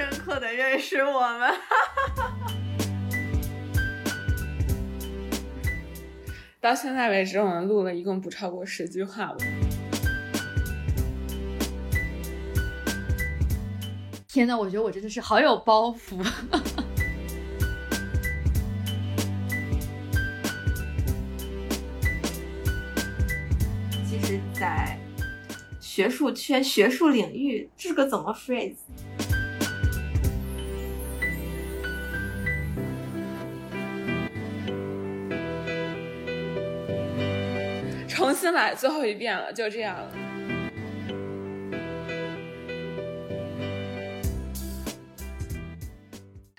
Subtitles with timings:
[0.00, 1.52] 深刻的认识我们。
[6.58, 9.36] 到现在为止，我们录了一共不超过十句话。
[14.26, 16.16] 天呐，我觉得我真的是好有包袱。
[24.08, 24.98] 其实，在
[25.78, 28.76] 学术圈、学术领域，这个怎么 phrase？
[38.20, 40.12] 重新来，最后一遍了，就这样了。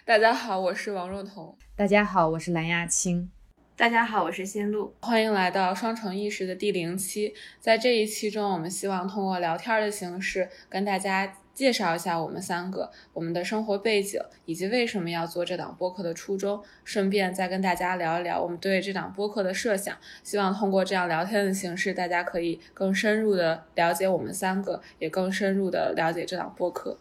[0.03, 1.55] 大家好，我是王若彤。
[1.75, 3.29] 大家好，我是蓝亚青。
[3.75, 4.95] 大家好，我是新露。
[5.01, 7.35] 欢迎来到双城意识的第零期。
[7.59, 11.37] 在这一期中，我们希望通过聊天的形式跟大家。
[11.53, 19.95] 介绍一下我们三个，我们的生活背景，以及为什么要做这档播客的初衷，顺便再跟大家聊一聊我们对这档播客的设想。
[20.23, 26.97] 希望通过这样聊天的形式，大家可以更深入的了解我们三个，也更深入的了解这档播客。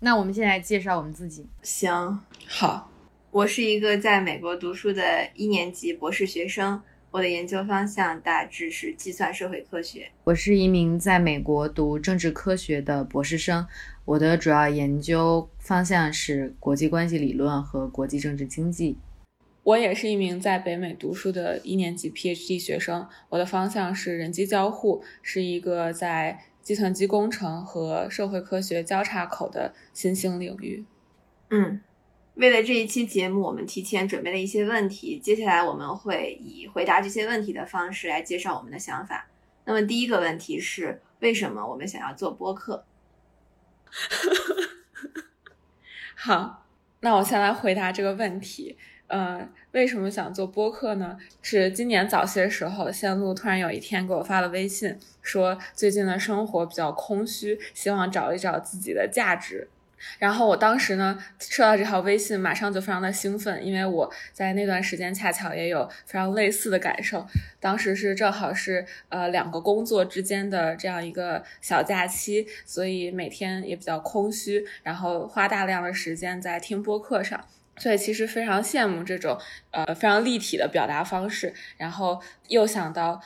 [0.00, 1.46] 那我们现在介绍我们自己。
[1.62, 2.90] 行，好，
[3.30, 5.02] 我是一个在美国读书的
[5.34, 6.82] 一年级博士学生。
[7.12, 10.10] 我的研究方向大致是计算社会科学。
[10.24, 13.66] 我是一名在美国读政治科学的博士生，
[14.06, 18.96] 我的主要研究方向是国际关系理论和国际政治经济。
[19.62, 30.86] 我也是一名在北美读书的一年级 PhD 学生，我的方向是人机交互，是一个在计算机工程和社会科学交叉口的新兴领域。
[31.50, 31.82] 嗯。
[32.34, 35.18] 为了这一期节目，我们提前准备了一些问题。
[35.18, 39.28] 接下来我们会以回答这些问题的方式来介绍我们的想法。
[39.64, 42.84] 那么第一个问题是，为什么我们想要做播客？
[46.16, 46.66] 好，
[47.00, 48.78] 那我先来回答这个问题。
[49.08, 51.18] 呃，为什么想做播客呢？
[51.42, 59.68] 是今年早些时候，线路突然有一天给我发了微信，说最近的生活比较空虚，希望找一找自己的价值。
[60.18, 67.26] 然后我当时呢收到这条微信，马上就非常的兴奋，因为我在那段时间恰巧也有非常类似的感受。
[67.60, 77.44] 当时是正好是呃两个工作之间的这样一个小假期，所以每天也比较空虚，然后花大量的时间在听播客上，
[77.76, 79.38] 所以其实非常羡慕这种
[79.70, 81.54] 呃非常立体的表达方式。
[81.76, 83.20] 然后又想到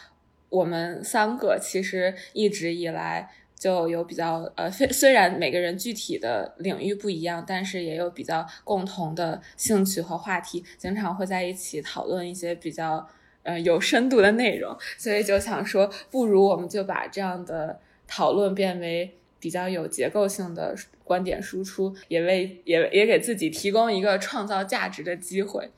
[0.48, 3.30] 我们三个其实一直以来。
[3.58, 13.08] 就有比较呃，虽虽然每个人具体的领域不一样，但是也有比较共同的兴趣和话题，经常会在一起讨论一些比较
[13.44, 25.70] 呃有深度的内容，所以就想说，不如我们就把这样的讨论变为比较有结构性的观点输出，也为也也给自己提供一个创造价值的机会，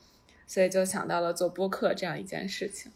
[0.45, 2.91] 所以就想到了做播客这样一件事情。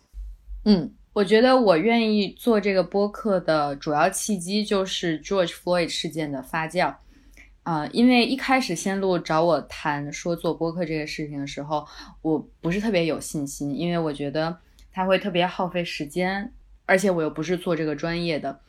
[0.65, 0.91] 嗯。
[1.13, 6.95] 我觉得我愿意做这个播客的主要契机就是 George Floyd 事件的发酵，
[7.61, 11.87] 啊，因为一开始先路找我谈说做播客这个事情的时候，
[12.23, 14.57] 我不是特别有信心，因为我觉得
[14.91, 16.51] 他会特别耗费时间，
[16.87, 18.59] 而且我又不是做这个专业的。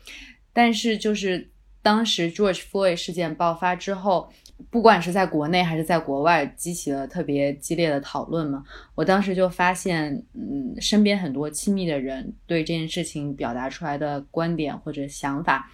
[0.52, 1.48] 但是就是
[1.84, 4.32] 当时 George Floyd 事件爆发之后。
[4.70, 8.62] 不管是在国内还是在国外，激起了特别激烈的讨论嘛。
[8.94, 15.68] 我当时就发现，嗯，身边很多亲密的人对这件事情表达出来的观点或者想法，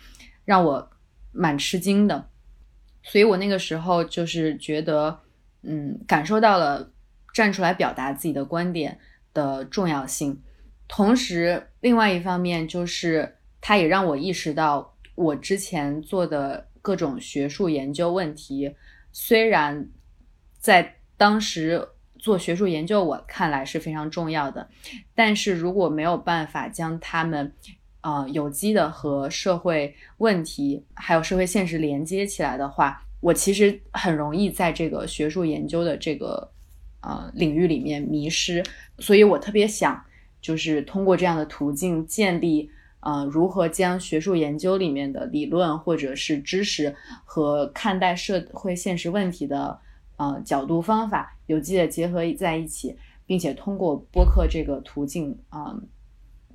[0.46, 0.90] 让我
[1.30, 2.30] 蛮吃惊的。
[3.02, 5.20] 所以我那个时候就是觉得，
[5.62, 6.90] 嗯，感受到了
[7.34, 8.98] 站出来表达自己的观点
[9.34, 10.40] 的重要性。
[10.88, 16.66] 同时，另外一方面就是，它也让我意识到我之前做的。
[16.82, 18.74] 各种学术研究问题，
[19.12, 19.86] 虽然
[20.58, 21.86] 在当时
[22.18, 24.66] 做学术研究，我看来是非常重要的，
[25.14, 27.52] 但是如果没有办法将它们，
[28.00, 36.50] 呃，有机的和社会问题还有社会现实连接起来的话，我其实很容易在这个学术研究的这个
[37.02, 38.64] 呃领域里面迷失，
[38.98, 40.02] 所以我特别想
[40.40, 42.70] 就是通过这样的途径建立。
[43.00, 46.94] 呃，如何将学术研究里面的理论或者是知识
[47.24, 49.80] 和看待社会现实问题的
[50.16, 52.94] 呃角度方法有机的结合在一起，
[53.24, 55.74] 并且通过播客这个途径啊，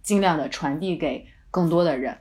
[0.03, 2.15] 尽量的传递给更多的人。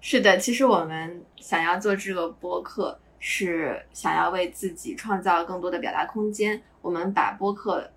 [0.00, 6.62] 是的，其实我们想要做这个播客，是想要为自己创造更多的表达空间。
[6.82, 7.90] 我们把播客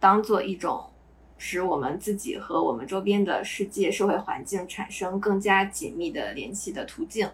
[0.00, 0.90] 当做一种。
[1.38, 7.30] 使我们自己和我们周边的世界、社会环境产生更加紧密的联系的途径。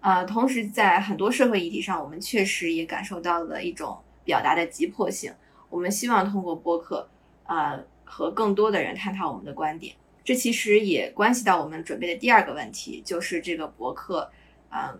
[0.00, 5.32] 呃，同时在很多社会议题上，我们确实也感受到了一种表达的急迫性。
[5.70, 7.08] 我们希望通过播客，
[7.44, 9.94] 呃，和更多的人探讨我们的观点。
[10.24, 14.30] 这其实也关系到我们准备的第二个问题，就是这个博客，
[14.70, 14.98] 嗯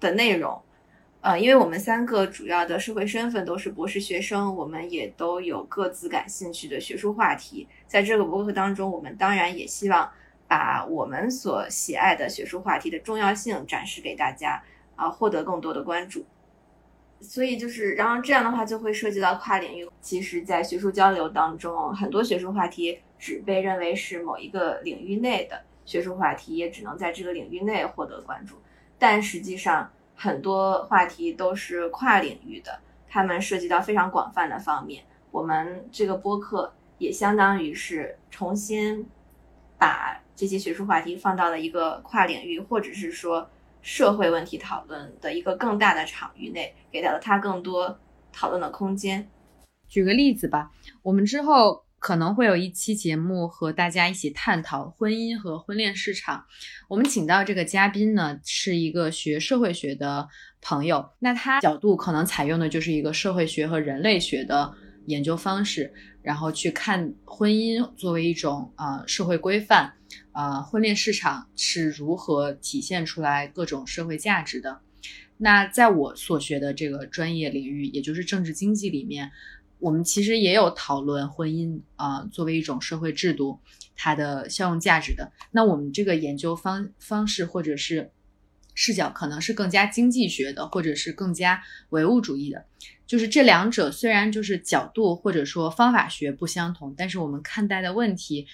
[0.00, 0.60] 的内容。
[1.28, 7.68] 呃，因为我们三个主要的社会身份都是博士学生，我们也都有各自感兴趣的学术话题。
[7.86, 10.10] 在这个博客当中，我们当然也希望
[10.46, 14.62] 把我们所喜爱的学术话题的重要性展示给大家，
[14.96, 16.24] 啊，获得更多的关注。
[17.20, 19.86] 所以就是，然后这样的话就会涉及到跨领域。
[20.00, 28.56] 其实，在学术交流当中，很多学术话题只被认为是某一个领域内的学术话题，也只能在这个领域内获得关注。
[28.98, 32.78] 但实际上，很多话题都是跨领域的，
[33.08, 35.04] 它们涉及到非常广泛的方面。
[35.30, 39.06] 我们这个播客也相当于是重新
[39.78, 43.48] 把这些学术话题放到了一个跨领域，或者是说。
[43.80, 47.96] 社会问题讨论的一个更大的场域内，给到了他更多
[48.32, 49.30] 讨论的空间。
[49.86, 56.44] 举个例子吧，我们之后可能会有一期节目和大家一起探讨婚姻和婚恋市场。
[56.88, 60.28] 我们请到这个嘉宾呢，是一个学社会学的
[60.60, 64.74] 朋友，那他角度可能采用的就是一个社会学和人类学的
[65.06, 65.92] 研究方式，
[66.22, 69.94] 然后去看婚姻作为一种呃社会规范。
[70.32, 74.80] 呃，婚恋市场是如何体现出来各种社会价值的？
[75.36, 79.30] 那在我所学的这个专业领域，也就是政治经济里面，
[79.78, 83.60] 我们其实也有讨论婚姻啊作为一种社会制度
[83.96, 85.32] 它的效用价值的。
[85.50, 88.10] 那我们这个研究方方式或者是
[88.74, 92.64] 视角，可能是更加经济学的，或者是更加唯物主义的。
[93.06, 98.46] 就是这两者虽然就是角度或者说方法学不相同，但是我们看待的问题。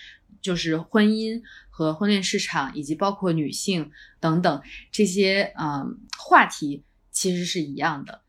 [0.42, 4.60] 就是婚姻和婚恋市场，以及包括女性等等
[4.92, 8.20] 这些嗯话题，其实是一样的。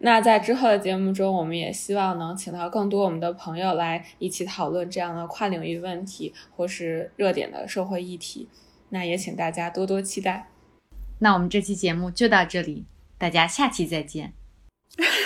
[0.00, 8.48] 那在之后的节目中，我们也希望能请到更多我们的朋友来一起讨论这样的跨领域问题或是热点的社会议题。
[8.90, 10.48] 那也请大家多多期待。
[11.18, 12.84] 那我们这期节目就到这里，
[13.18, 14.32] 大家下期再见。